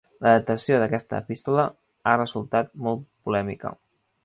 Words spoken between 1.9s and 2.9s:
ha resultat